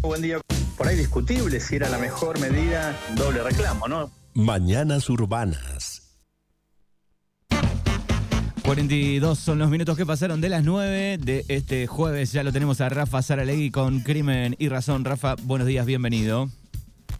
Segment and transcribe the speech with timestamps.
[0.00, 0.38] Buen día.
[0.76, 4.10] Por ahí discutible si era la mejor medida, doble reclamo, ¿no?
[4.34, 6.16] Mañanas Urbanas.
[8.64, 12.32] 42 son los minutos que pasaron de las 9 de este jueves.
[12.32, 15.04] Ya lo tenemos a Rafa Saralegui con Crimen y Razón.
[15.04, 16.48] Rafa, buenos días, bienvenido.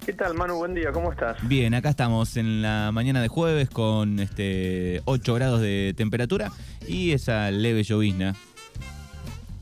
[0.05, 0.57] ¿Qué tal, Manu?
[0.57, 1.37] Buen día, ¿cómo estás?
[1.47, 6.53] Bien, acá estamos en la mañana de jueves con este 8 grados de temperatura
[6.87, 8.35] y esa leve llovizna.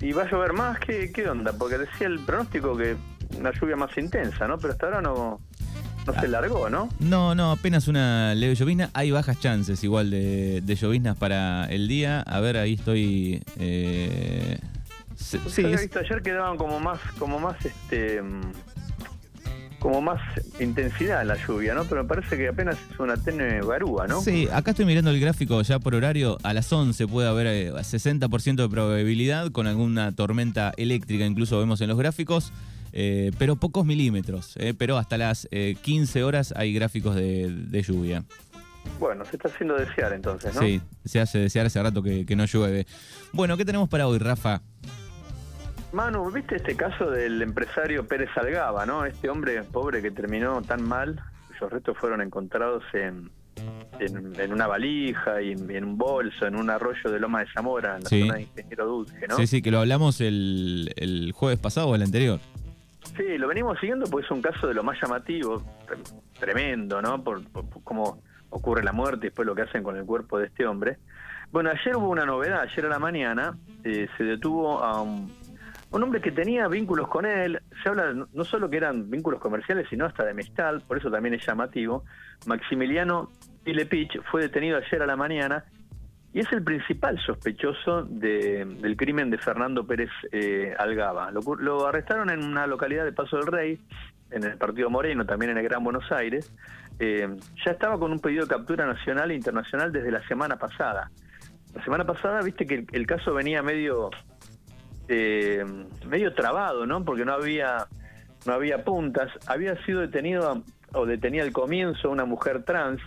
[0.01, 0.79] ¿Y va a llover más?
[0.79, 1.53] ¿Qué, qué onda?
[1.53, 2.97] Porque decía el pronóstico que
[3.39, 4.59] una lluvia más intensa, ¿no?
[4.59, 5.41] Pero hasta ahora no,
[6.07, 6.89] no se largó, ¿no?
[7.01, 8.91] No, no, apenas una leve llovizna.
[8.93, 12.21] Hay bajas chances igual de, de lloviznas para el día.
[12.21, 13.43] A ver, ahí estoy...
[13.59, 14.59] eh,
[15.17, 18.53] se- sí, es- visto ayer que daban como más, como más, este, mm,
[19.87, 20.21] como más
[20.59, 21.85] intensidad la lluvia, ¿no?
[21.85, 24.21] Pero me parece que apenas es una tenue garúa, ¿no?
[24.21, 26.39] Sí, acá estoy mirando el gráfico ya por horario.
[26.43, 31.81] A las 11 puede haber eh, 60% de probabilidad con alguna tormenta eléctrica, incluso vemos
[31.83, 32.53] en los gráficos,
[32.93, 34.57] eh, pero pocos milímetros.
[34.57, 38.25] eh, pero hasta las eh, 15 horas hay gráficos de, de lluvia.
[38.99, 40.63] Bueno, se está haciendo desear entonces, ¿no?
[40.63, 42.89] Sí, se hace desear hace rato que, que no llueve.
[43.33, 44.63] Bueno, ¿qué tenemos para hoy, Rafa?
[45.93, 49.05] Manu, ¿viste este caso del empresario Pérez Algaba, no?
[49.05, 53.31] Este hombre pobre que terminó tan mal, cuyos restos fueron encontrados en,
[53.99, 57.47] en, en una valija y en, en un bolso, en un arroyo de Loma de
[57.53, 58.21] Zamora, en la Sí.
[58.21, 59.37] zona de Ingeniero Dulce, ¿no?
[59.37, 62.41] Sí, sí, que lo hablamos el, el jueves pasado o el anterior.
[63.17, 67.23] Sí, lo venimos siguiendo porque es un caso de lo más llamativo, tre- tremendo, ¿no?
[67.23, 70.39] Por, por- por cómo ocurre la muerte y después lo que hacen con el cuerpo
[70.39, 70.99] de este hombre.
[71.53, 75.33] Bueno, ayer hubo una novedad, ayer a la mañana eh, se detuvo a un,
[75.97, 79.87] un hombre que tenía vínculos con él, se habla no- solo que eran vínculos comerciales,
[79.89, 82.05] sino hasta de amistad, por eso también es llamativo.
[82.47, 83.31] Maximiliano
[83.65, 85.65] Pilepich fue detenido ayer a la mañana
[86.33, 91.31] y es el principal sospechoso de- del crimen de Fernando Pérez eh, Algaba.
[91.33, 93.81] Lo, arrestaron en una localidad de Paso del Rey,
[94.31, 96.53] en el Partido Moreno, también en el Gran Buenos Aires.
[96.99, 97.29] Eh,
[97.65, 101.11] ya estaba con un pedido de captura nacional e internacional desde la semana pasada.
[101.75, 104.11] La semana pasada, viste que el caso venía medio
[105.09, 105.65] eh,
[106.07, 107.05] medio trabado, ¿no?
[107.05, 107.87] Porque no había
[108.47, 109.31] no había puntas.
[109.47, 110.63] Había sido detenido
[110.93, 113.01] o detenía al comienzo una mujer trans.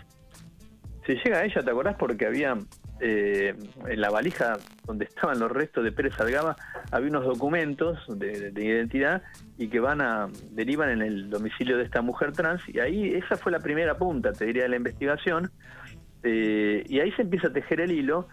[1.06, 1.96] Se llega a ella, ¿te acordás?
[1.98, 2.58] Porque había
[3.00, 3.56] eh,
[3.88, 6.56] en la valija donde estaban los restos de Pérez Algaba
[6.92, 9.24] había unos documentos de, de identidad
[9.58, 13.38] y que van a derivan en el domicilio de esta mujer trans y ahí esa
[13.38, 15.50] fue la primera punta, te diría, de la investigación
[16.24, 18.28] Eh, y ahí se empieza a tejer el hilo.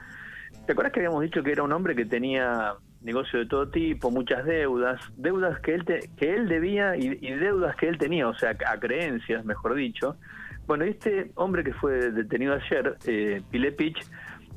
[0.66, 2.75] ¿Te acuerdas que habíamos dicho que era un hombre que tenía
[3.06, 7.33] negocio de todo tipo, muchas deudas, deudas que él te- que él debía y, y
[7.34, 10.17] deudas que él tenía, o sea, a creencias, mejor dicho.
[10.67, 13.99] Bueno, este hombre que fue detenido ayer, eh, Pilepich,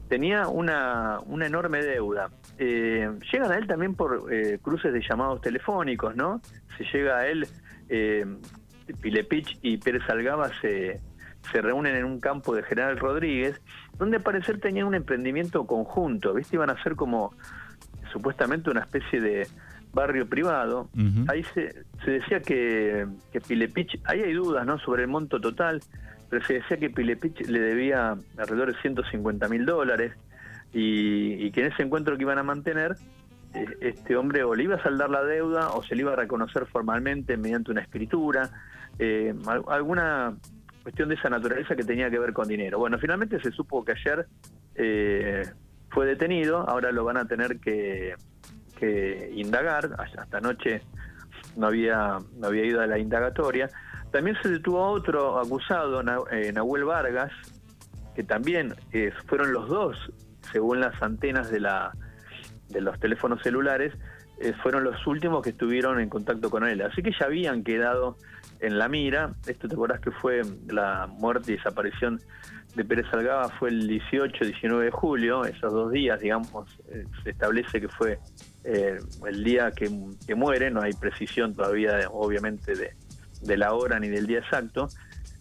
[0.09, 2.31] tenía una, una enorme deuda.
[2.57, 6.41] Eh, llegan a él también por eh, cruces de llamados telefónicos, ¿no?
[6.77, 7.47] Se llega a él,
[7.89, 8.25] eh,
[9.01, 10.99] Pilepich y Pérez Algaba se,
[11.51, 13.61] se reúnen en un campo de General Rodríguez,
[13.99, 16.55] donde al parecer tenían un emprendimiento conjunto, ¿viste?
[16.55, 17.35] Iban a ser como
[18.11, 19.47] supuestamente una especie de
[19.93, 20.89] barrio privado.
[21.29, 21.73] Ahí se,
[22.05, 24.77] se decía que, que Pilepich, ahí hay dudas ¿no?
[24.79, 25.81] sobre el monto total,
[26.29, 30.13] pero se decía que Pilepich le debía alrededor de 150 mil dólares
[30.73, 32.95] y, y que en ese encuentro que iban a mantener,
[33.55, 36.15] eh, este hombre o le iba a saldar la deuda o se le iba a
[36.15, 38.49] reconocer formalmente mediante una escritura,
[38.99, 40.35] eh, al- alguna
[40.83, 42.77] cuestión de esa naturaleza que tenía que ver con dinero.
[42.77, 44.27] Bueno, finalmente se supo que ayer
[44.75, 45.43] eh,
[45.89, 48.15] fue detenido, ahora lo van a tener que,
[48.77, 50.81] que indagar, hasta anoche
[51.55, 53.69] no había, no había ido a la indagatoria.
[54.11, 56.01] También se detuvo a otro acusado,
[56.31, 57.31] eh, Nahuel Vargas,
[58.15, 60.11] que también eh, fueron los dos,
[60.51, 61.91] según las antenas de, la,
[62.69, 63.93] de los teléfonos celulares,
[64.39, 66.81] eh, fueron los últimos que estuvieron en contacto con él.
[66.81, 68.17] Así que ya habían quedado
[68.59, 69.33] en la mira.
[69.45, 72.19] Esto te acordás que fue la muerte y desaparición
[72.75, 77.31] de Pérez Salgaba fue el 18, 19 de julio, esos dos días, digamos, eh, se
[77.31, 78.19] establece que fue
[78.63, 78.97] eh,
[79.27, 79.89] el día que,
[80.35, 82.73] muere, no hay precisión todavía, obviamente,
[83.41, 84.87] de, la hora ni del día exacto,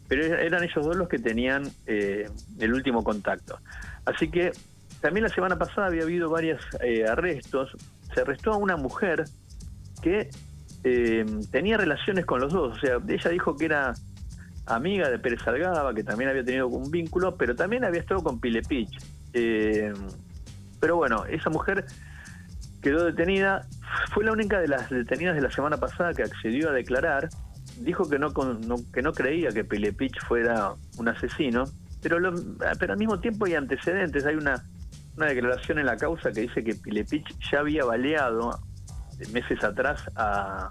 [0.08, 2.28] pero er- eran ellos dos los que tenían eh,
[2.58, 3.58] el último contacto.
[4.06, 4.52] Así que
[5.00, 6.62] también la semana pasada había habido varios
[7.08, 7.70] arrestos,
[8.14, 9.24] se arrestó a una mujer
[10.02, 10.31] que
[10.84, 13.92] eh, tenía relaciones con los dos, o sea, ella dijo que era
[14.69, 18.41] amiga de Pérez Salgaba, que también había tenido un vínculo, pero también había estado con
[18.41, 18.91] Pilepich.
[19.32, 19.93] Eh,
[20.81, 21.85] pero bueno, esa mujer
[22.82, 23.67] quedó detenida,
[24.12, 27.29] fue la única de las detenidas de la semana pasada que accedió a declarar,
[27.81, 31.65] dijo que no, no- que no creía que Pilepich fuera un asesino,
[32.03, 32.35] pero, lo-
[32.79, 34.62] pero al mismo tiempo hay antecedentes, hay una,
[35.17, 38.59] una declaración en la causa que dice que Pilepich ya había baleado
[39.32, 40.69] meses atrás a,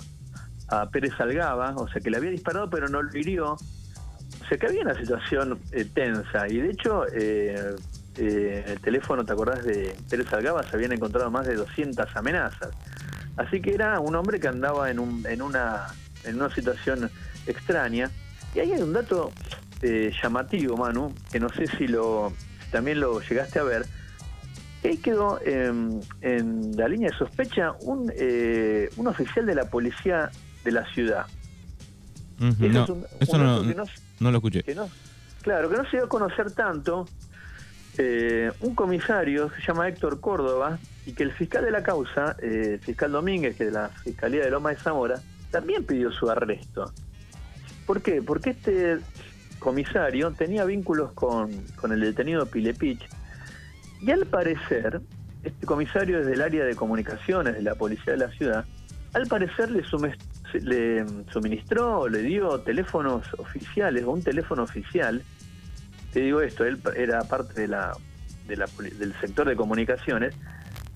[0.70, 3.58] a Pérez Algaba, o sea que le había disparado pero no lo hirió.
[4.50, 7.76] Que había una situación eh, tensa y de hecho eh,
[8.16, 10.64] eh, el teléfono, ¿te acordás de Pérez Algaba?
[10.64, 12.70] Se habían encontrado más de 200 amenazas.
[13.36, 15.88] Así que era un hombre que andaba en, un, en, una,
[16.24, 17.12] en una situación
[17.46, 18.10] extraña.
[18.56, 19.32] Y ahí hay un dato
[19.82, 22.34] eh, llamativo, Manu, que no sé si lo
[22.72, 23.86] también lo llegaste a ver.
[24.84, 26.02] Ahí quedó en
[26.78, 28.12] la línea de sospecha un,
[28.96, 30.32] un oficial de la policía
[30.64, 31.26] de la ciudad.
[33.20, 33.64] Eso, no,
[34.20, 34.64] no, lo escuché.
[35.42, 37.08] claro, que no se dio a conocer tanto.
[38.00, 42.80] Eh, un comisario se llama Héctor Córdoba y que el fiscal de la causa, eh,
[42.80, 45.20] fiscal Domínguez, que de la Fiscalía de Loma de Zamora,
[45.50, 46.92] también pidió su arresto.
[47.88, 48.22] ¿Por qué?
[48.22, 49.00] Porque este
[49.58, 53.08] comisario tenía vínculos con, con el detenido Pilepich
[54.02, 55.02] y al parecer,
[55.44, 58.66] este comisario es del área de comunicaciones de la policía de la ciudad,
[59.14, 59.84] al parecer le,
[60.54, 65.22] le suministró, le dio teléfonos oficiales o un teléfono oficial.
[66.14, 67.96] Te digo esto, él era parte de la,
[68.48, 68.68] de la
[68.98, 70.36] del sector de comunicaciones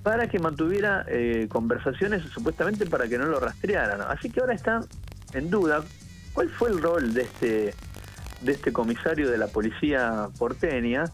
[0.04, 4.02] para que mantuviera eh, conversaciones supuestamente para que no lo rastrearan.
[4.02, 4.82] Así que ahora está
[5.34, 5.84] en duda
[6.34, 7.74] cuál fue el rol de este
[8.42, 11.06] de este comisario de la policía porteña.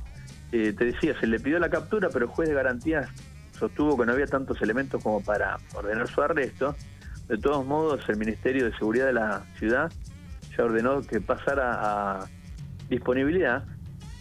[0.51, 3.09] Eh, te decía, se le pidió la captura, pero el juez de garantías
[3.57, 6.75] sostuvo que no había tantos elementos como para ordenar su arresto.
[7.27, 9.91] De todos modos, el Ministerio de Seguridad de la ciudad
[10.57, 12.27] ya ordenó que pasara a
[12.89, 13.63] disponibilidad.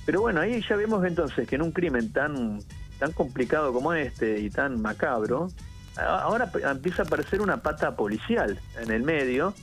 [0.05, 2.61] Pero bueno, ahí ya vemos entonces que en un crimen tan
[2.99, 5.49] tan complicado como este y tan macabro,
[5.97, 9.55] ahora empieza a aparecer una pata policial en el medio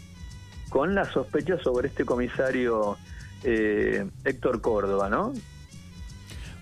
[0.70, 2.98] con la sospecha sobre este comisario
[3.44, 5.34] eh, Héctor Córdoba, ¿no?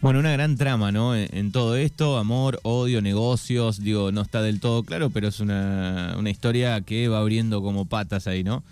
[0.01, 1.15] Bueno, una gran trama, ¿no?
[1.15, 6.15] En, todo esto, amor, odio, negocios, digo, no está del todo claro, pero es una,
[6.17, 8.63] una historia que va abriendo como patas ahí, ¿no?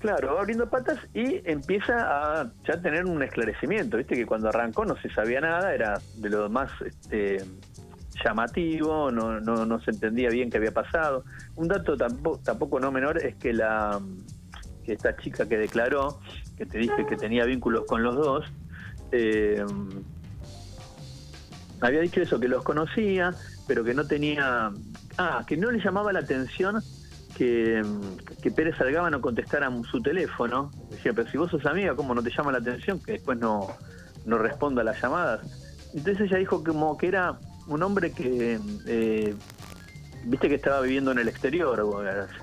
[0.00, 1.94] Claro, va abriendo patas y empieza
[2.40, 3.96] a ya tener un esclarecimiento.
[3.96, 7.38] Viste que cuando arrancó no se sabía nada, era de lo más este,
[8.22, 11.24] llamativo, no, no, no se entendía bien qué había pasado.
[11.56, 13.98] Un dato tampoco, tampoco no menor es que la
[14.84, 16.20] que esta chica que declaró,
[16.58, 18.44] que te dije que tenía vínculos con los dos,
[19.12, 19.64] eh,
[21.80, 23.34] había dicho eso, que los conocía,
[23.66, 24.70] pero que no tenía...
[25.18, 26.82] Ah, que no le llamaba la atención
[27.36, 27.82] que,
[28.42, 30.70] que Pérez Salgaba no contestara su teléfono.
[30.90, 33.68] Decía, pero si vos sos amiga, ¿cómo no te llama la atención que después no,
[34.26, 35.40] no responda a las llamadas?
[35.94, 39.34] Entonces ella dijo como que era un hombre que, eh,
[40.24, 41.84] viste que estaba viviendo en el exterior,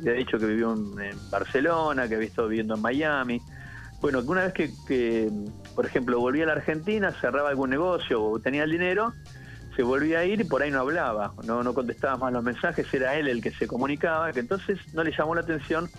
[0.01, 0.95] le ha dicho que vivió en,
[1.29, 3.41] Barcelona, que había estado viviendo en Miami.
[4.01, 5.31] Bueno, una vez que, que,
[5.75, 9.13] por ejemplo, volvía a la Argentina, cerraba algún negocio o tenía el dinero,
[9.75, 12.91] se volvía a ir y por ahí no hablaba, no, no contestaba más los mensajes,
[12.93, 15.89] era él el que se comunicaba, que entonces no le llamó la atención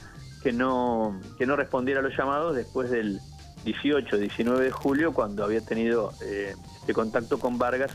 [0.43, 3.21] que no, que no respondiera a los llamados después del
[3.65, 7.93] 18, 19 de julio, cuando había tenido eh, este contacto con Vargas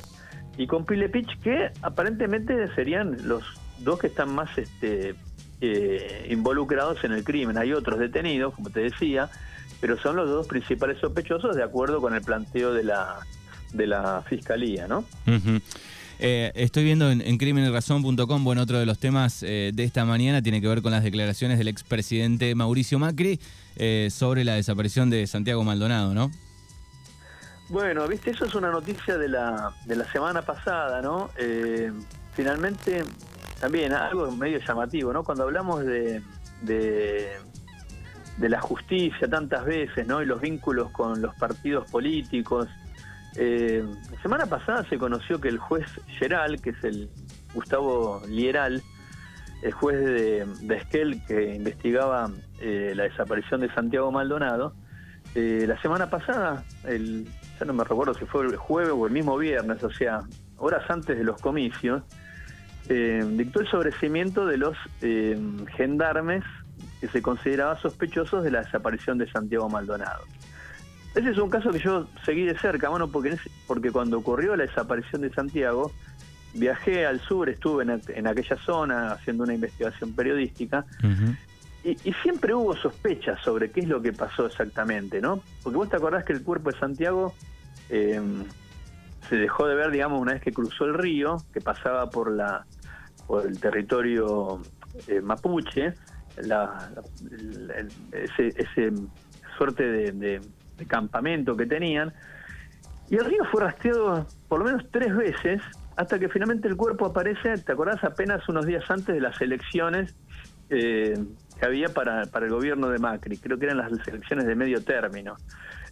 [0.58, 3.44] y con Pilepich, que aparentemente serían los
[3.80, 5.16] dos que están más este,
[5.62, 7.58] eh, involucrados en el crimen.
[7.58, 9.30] Hay otros detenidos, como te decía,
[9.84, 13.20] pero son los dos principales sospechosos de acuerdo con el planteo de la
[13.74, 15.04] de la fiscalía, ¿no?
[16.20, 20.42] Eh, estoy viendo en, en crimenelrazón.com, bueno, otro de los temas eh, de esta mañana
[20.42, 23.42] tiene que ver con las declaraciones del expresidente Mauricio Macri
[23.76, 26.32] eh, sobre la desaparición de Santiago Maldonado, ¿no?
[27.68, 31.30] Bueno, viste, eso es una noticia de la, de la semana pasada, ¿no?
[32.32, 33.04] finalmente,
[33.60, 35.26] también algo medio llamativo, ¿no?
[35.26, 36.22] Cuando hablamos de,
[36.62, 37.34] de,
[38.38, 40.22] de la justicia tantas veces, ¿no?
[40.22, 42.68] Y los vínculos con los partidos políticos,
[43.36, 45.88] eh, la semana pasada se conoció que el juez
[46.20, 47.10] Geral, que es el
[47.54, 48.82] Gustavo Lieral,
[49.62, 54.74] el juez de, de Esquel que investigaba eh, la desaparición de Santiago Maldonado,
[55.36, 57.28] eh, la semana pasada, el,
[57.60, 60.22] ya no me recuerdo si fue el jueves o el mismo viernes, o sea,
[60.58, 62.04] horas antes de los comicios,
[62.86, 64.76] dictó el sobrecimiento de los
[65.78, 66.44] gendarmes
[67.04, 70.24] que se consideraban sospechosos de la desaparición de Santiago Maldonado.
[71.14, 74.64] Ese es un caso que yo seguí de cerca, bueno, porque, porque cuando ocurrió la
[74.66, 75.92] desaparición de Santiago,
[76.54, 80.86] viajé al sur, estuve en, aquella zona haciendo una investigación periodística,
[81.84, 85.42] y, siempre hubo sospechas sobre qué es lo que pasó exactamente, ¿no?
[85.62, 87.36] Porque vos te acordás que el cuerpo de Santiago
[87.90, 88.46] em,
[89.28, 92.66] se dejó de ver, digamos, una vez que cruzó el río, que pasaba por la
[93.28, 94.62] por el territorio
[95.08, 95.94] eh, mapuche,
[96.42, 96.90] la,
[98.12, 98.92] ese,
[99.58, 100.42] suerte de
[100.88, 102.14] campamento que tenían.
[103.10, 105.62] Y el río fue rastreado por lo menos tres veces
[105.96, 108.04] hasta que finalmente el cuerpo aparece, ¿te acordás?
[108.04, 110.16] Apenas unos días antes de las elecciones,
[110.70, 111.14] eh,
[111.60, 113.38] que había para, para el gobierno de Macri.
[113.38, 115.36] Creo que eran las elecciones de medio término.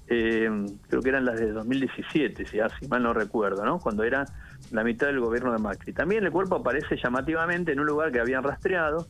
[0.07, 0.50] Eh,
[0.89, 3.79] creo que eran las de 2017, si, así mal no recuerdo, ¿no?
[3.79, 4.25] Cuando era
[4.71, 5.93] la mitad del gobierno de Macri.
[5.93, 9.07] También el cuerpo aparece llamativamente en un lugar que habían rastreado.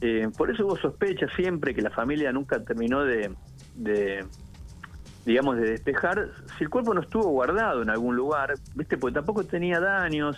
[0.00, 3.34] Eh, por eso hubo sospecha siempre que la familia nunca terminó de,
[5.26, 8.96] digamos, de despejar si el cuerpo no estuvo guardado en algún lugar, ¿viste?
[8.96, 10.36] Porque tampoco tenía daños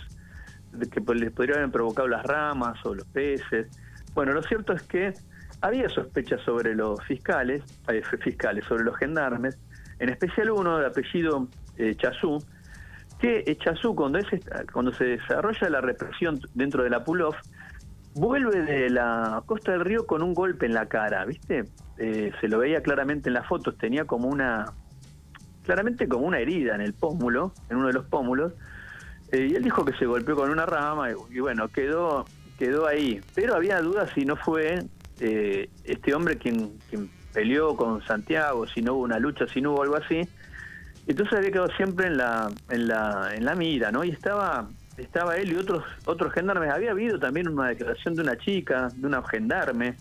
[0.91, 3.67] que les podrían haber provocado las ramas o los peces.
[4.13, 5.13] Bueno, lo cierto es que
[5.61, 9.57] había sospechas sobre los fiscales, eh, fiscales, sobre los gendarmes,
[9.99, 12.43] en especial uno de apellido eh, Chazú,
[13.19, 14.27] que eh, Chazú, cuando, es,
[14.73, 17.35] cuando se desarrolla la represión dentro de la Pulov,
[18.15, 21.65] vuelve de la costa del río con un golpe en la cara, ¿viste?
[21.97, 24.73] Eh, se lo veía claramente en las fotos, tenía como una,
[25.63, 28.53] claramente como una herida en el pómulo, en uno de los pómulos,
[29.31, 32.25] eh, y él dijo que se golpeó con una rama y, bueno, quedó,
[32.59, 33.21] quedó ahí.
[33.33, 34.79] Pero había dudas si no fue
[35.19, 39.71] eh, este hombre quien, quien peleó con Santiago, si no hubo una lucha, si no
[39.71, 40.21] hubo algo así.
[41.07, 44.03] Entonces había quedado siempre en la, en la, en la mira, ¿no?
[44.03, 46.71] Y estaba, estaba él y otros, otros gendarmes.
[46.71, 49.95] Había habido también una declaración de una chica, de una gendarme,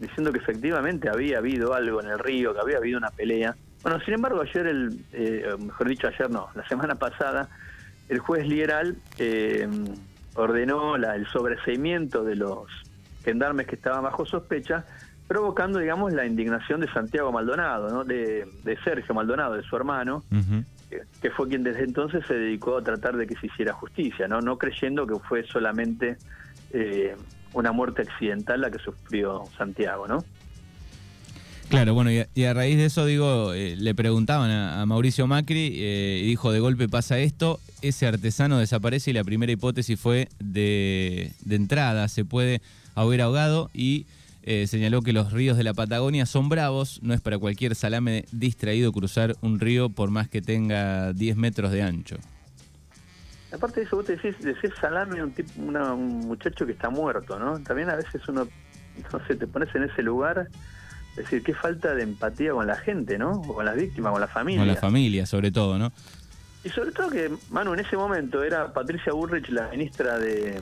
[0.00, 3.54] diciendo que efectivamente había habido algo en el río, que había habido una pelea.
[3.82, 7.48] Bueno, sin embargo, ayer, el, eh, mejor dicho, ayer no, la semana pasada,
[8.08, 9.68] el juez Lieral eh,
[10.34, 12.68] ordenó la, el sobreseimiento de los
[13.24, 14.84] gendarmes que estaban bajo sospecha,
[15.26, 18.04] provocando, digamos, la indignación de Santiago Maldonado, ¿no?
[18.04, 18.46] de,
[18.84, 20.24] Sergio Maldonado, de su hermano,
[21.20, 24.40] que, fue quien desde entonces se dedicó a tratar de que se hiciera justicia, no,
[24.40, 26.16] no creyendo que fue solamente
[26.72, 27.14] eh,
[27.54, 30.24] una muerte accidental la que sufrió Santiago, ¿no?
[31.68, 36.20] Claro, bueno, y a, raíz de eso, digo, eh, le preguntaban a, Mauricio Macri eh,
[36.22, 41.32] y dijo, de golpe pasa esto, ese artesano desaparece y la primera hipótesis fue de,
[41.48, 42.60] entrada, se puede
[42.94, 44.04] haber ahogado y
[44.42, 48.24] eh, señaló que los ríos de la Patagonia son bravos, no es para cualquier salame
[48.32, 52.16] distraído cruzar un río por más que tenga 10 metros de ancho.
[53.52, 57.38] Aparte de eso, vos te decís, decís salame un, tipo, un muchacho que está muerto,
[57.38, 57.58] ¿no?
[57.60, 58.48] También a veces uno,
[59.12, 60.48] no sé, te pones en ese lugar
[61.12, 63.32] es decir, qué falta de empatía con la gente, ¿no?
[63.32, 64.60] O con las víctimas, con la familia.
[64.60, 65.92] Con la familia, sobre todo, ¿no?
[66.64, 70.60] Y sobre todo que, Manu, en ese momento era Patricia Burrich la ministra de,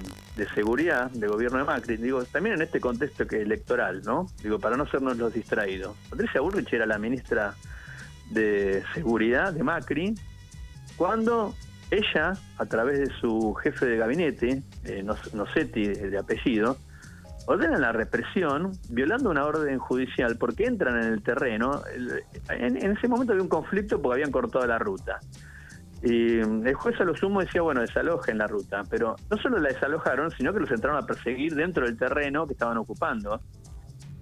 [0.54, 1.98] Seguridad del gobierno de Macri.
[1.98, 4.26] Digo, también en este contexto que electoral, ¿no?
[4.42, 5.94] Digo, para no sernos los distraídos.
[6.08, 7.54] Patricia Burrich era la ministra
[8.30, 10.14] de Seguridad de Macri
[10.96, 11.54] cuando
[11.90, 15.02] ella, a través de su jefe de gabinete, eh,
[15.32, 16.76] Nocetti de apellido,
[17.46, 21.82] ordenan la represión violando una orden judicial porque entran en el terreno.
[22.48, 25.20] En, ese momento había un conflicto porque habían cortado la ruta.
[26.02, 29.68] Y el juez a lo sumo decía, bueno, desalojen la ruta, pero no solo la
[29.68, 33.40] desalojaron, sino que los entraron a perseguir dentro del terreno que estaban ocupando,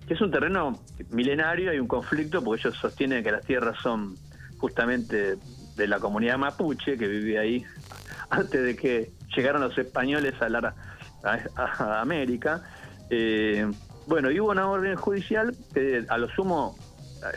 [0.07, 0.73] que es un terreno
[1.11, 4.17] milenario, hay un conflicto porque ellos sostienen que las tierras son
[4.59, 5.37] justamente
[5.77, 7.65] de la comunidad mapuche que vivía ahí
[8.31, 10.75] antes de que llegaron los españoles a, la,
[12.01, 12.63] América.
[13.09, 13.71] Eh,
[14.09, 16.77] bueno, y hubo una orden judicial que a lo sumo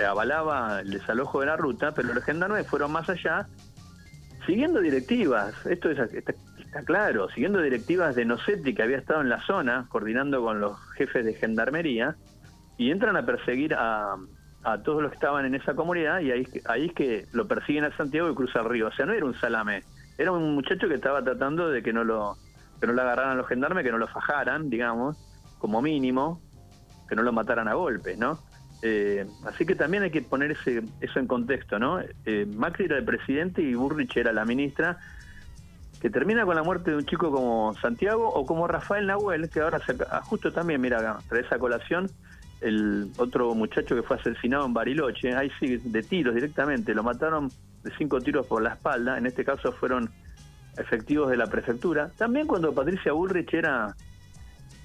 [0.07, 3.48] avalaba el desalojo de la ruta, pero los gendarmes fueron más allá,
[4.51, 6.34] siguiendo directivas, esto está,
[6.84, 11.24] claro, siguiendo directivas de Nocetti, que había estado en la zona, coordinando con los jefes
[11.24, 12.17] de gendarmería,
[12.77, 14.17] y entran a perseguir a,
[14.84, 17.96] todos los que estaban en esa comunidad, y ahí, ahí es que lo persiguen a
[17.96, 18.88] Santiago y cruza el río.
[18.88, 19.84] O sea, no era un salame,
[20.17, 22.36] era un muchacho que estaba tratando de que no lo,
[22.81, 25.15] que no lo agarraran los gendarmes, que no lo fajaran, digamos
[25.60, 26.41] como mínimo,
[27.08, 28.38] que no lo mataran a golpes, ¿no?
[28.81, 32.00] Eh, así que también hay que poner ese, eso en contexto, ¿no?
[32.25, 34.97] Eh, Macri era el presidente y Burrich era la ministra,
[36.01, 39.61] que termina con la muerte de un chico como Santiago o como Rafael Nahuel, que
[39.61, 42.09] ahora se, ah, justo también, mira, trae esa colación,
[42.59, 47.50] el otro muchacho que fue asesinado en Bariloche, ahí sí, de tiros directamente, lo mataron
[47.83, 50.09] de cinco tiros por la espalda, en este caso fueron
[50.77, 52.09] efectivos de la prefectura.
[52.17, 53.95] También cuando Patricia Bullrich era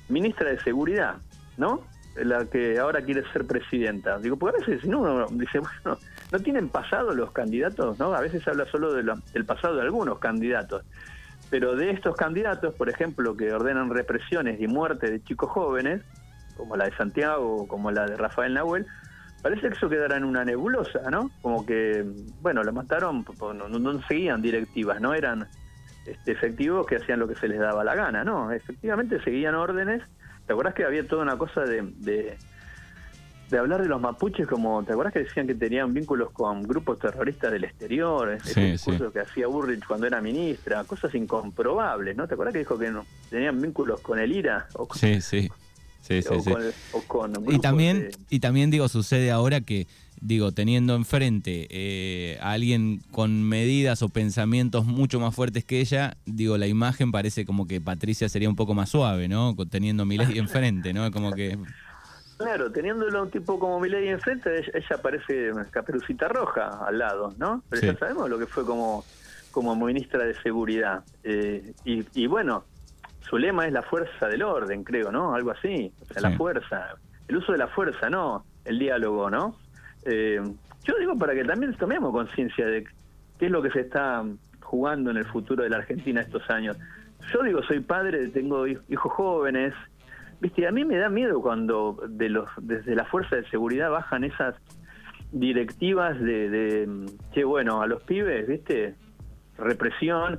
[0.09, 1.17] ministra de Seguridad,
[1.57, 1.83] ¿no?
[2.25, 4.19] La que ahora quiere ser presidenta.
[4.19, 5.99] Digo, porque a veces no, uno dice, bueno,
[6.33, 8.15] no tienen pasado los candidatos, ¿no?
[8.15, 10.83] A veces se habla solo de del pasado de algunos candidatos.
[11.51, 16.03] Pero de estos candidatos, por ejemplo, que ordenan represiones y muerte de chicos jóvenes,
[16.57, 18.87] como la de Santiago como la de Rafael Nahuel,
[19.43, 21.31] parece que eso quedará en una nebulosa, ¿no?
[21.43, 22.05] Como que,
[22.41, 25.47] bueno, lo mataron, no, no seguían directivas, no eran
[26.07, 28.51] este, efectivos que hacían lo que se les daba la gana, ¿no?
[28.51, 30.03] Efectivamente seguían órdenes.
[30.47, 31.83] ¿Te acuerdas que había toda una cosa de,
[33.50, 36.99] de, hablar de los mapuches como, ¿te acuerdas que decían que tenían vínculos con grupos
[36.99, 38.31] terroristas del exterior?
[38.33, 42.29] Ese discurso que hacía Burrich cuando era ministra, cosas incomprobables, ¿no?
[42.29, 44.69] ¿Te acuerdas que dijo que no, tenían vínculos con el IRA?
[44.95, 45.50] sí, sí.
[46.00, 46.50] Sí, sí, o, sí.
[46.53, 46.62] Con,
[46.93, 49.88] o con Y también, de- y también digo, sucede ahora que,
[50.21, 56.17] digo, teniendo enfrente eh, a alguien con medidas o pensamientos mucho más fuertes que ella,
[56.27, 59.55] digo, la imagen parece como que Patricia sería un poco más suave, ¿no?
[59.71, 61.11] Teniendo a Milei enfrente, ¿no?
[61.11, 61.59] Como que...
[62.39, 67.63] Claro, teniéndolo un tipo como Milei enfrente, ella, ella parece caperucita roja al lado, ¿no?
[67.71, 67.87] Pero Sí.
[67.87, 69.05] ya sabemos lo que fue como,
[69.53, 71.03] como ministra de Seguridad.
[71.25, 72.65] Eh, y, y bueno,
[73.29, 75.35] su lema es la fuerza del orden, creo, ¿no?
[75.35, 75.91] Algo así.
[76.03, 76.23] O sea, Sí.
[76.23, 76.89] la fuerza.
[77.27, 79.57] El uso de la fuerza, no el diálogo, ¿no?
[80.07, 80.41] Eh,
[80.85, 82.85] yo digo para que también tomemos conciencia de
[83.39, 84.25] qué es lo que se está
[84.61, 86.77] jugando en el futuro de la Argentina estos años.
[87.33, 89.75] Yo digo, soy padre, tengo hij- hijos jóvenes,
[90.39, 94.23] Viste, a mí me da miedo cuando de los desde la fuerza de seguridad bajan
[94.23, 94.55] esas
[95.33, 98.95] directivas de, de que bueno, a los pibes, ¿viste?
[99.59, 100.39] Represión.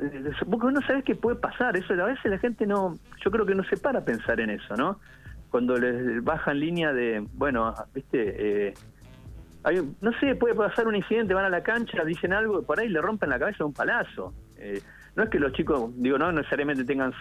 [0.00, 3.44] Eh, Porque uno sabe qué puede pasar, eso a veces la gente no, yo creo
[3.44, 5.00] que no se para a pensar en eso, ¿no?
[5.50, 8.68] Cuando les bajan línea de, bueno, ¿viste?
[8.68, 8.74] Eh,
[9.64, 12.88] hay, no sé, puede pasar un incidente, van a la cancha, dicen algo, por ahí
[12.88, 14.32] le rompen la cabeza un palazo.
[14.58, 14.80] Eh,
[15.16, 17.12] no es que los chicos, digo, no necesariamente tengan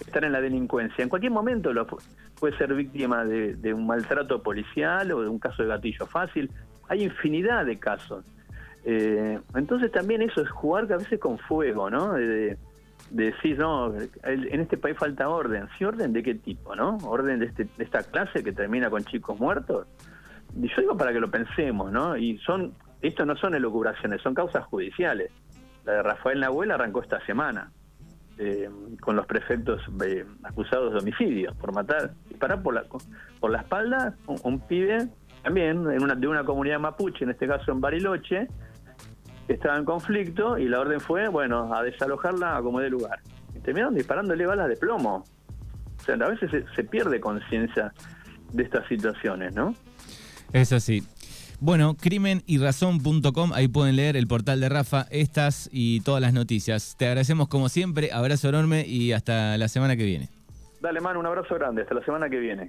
[0.00, 1.02] estar en la delincuencia.
[1.02, 2.02] En cualquier momento lo, pu-
[2.38, 6.50] puede ser víctima de, de un maltrato policial o de un caso de gatillo fácil.
[6.88, 8.24] Hay infinidad de casos.
[8.84, 12.12] Eh, entonces también eso es jugar a veces con fuego, ¿no?
[12.14, 12.58] De, de-
[13.10, 15.68] de decir, no, en este país falta orden.
[15.78, 16.96] ¿Sí orden de qué tipo, no?
[17.04, 19.86] ¿Orden de, este, de esta clase que termina con chicos muertos?
[20.56, 22.16] Yo digo para que lo pensemos, ¿no?
[22.16, 22.72] Y son,
[23.02, 25.30] esto no son elucubraciones, son causas judiciales.
[25.84, 27.70] La de Rafael Nahuel arrancó esta semana,
[28.38, 28.68] eh,
[29.00, 32.84] con los prefectos eh, acusados de homicidio, por matar, disparar por la,
[33.40, 35.08] por la espalda un, un pibe,
[35.42, 38.48] también en una, de una comunidad mapuche, en este caso en Bariloche,
[39.46, 43.20] que estaba en conflicto y la orden fue, bueno, a desalojarla a como de lugar.
[43.54, 45.24] Y terminaron disparándole balas de plomo.
[45.98, 47.92] O sea, a veces se, se pierde conciencia
[48.52, 49.74] de estas situaciones, ¿no?
[50.52, 51.02] Es así.
[51.58, 56.96] Bueno, crimenyrrazón.com, ahí pueden leer el portal de Rafa, estas y todas las noticias.
[56.98, 60.28] Te agradecemos como siempre, abrazo enorme y hasta la semana que viene.
[60.80, 61.82] Dale, mano, un abrazo grande.
[61.82, 62.64] Hasta la semana que viene.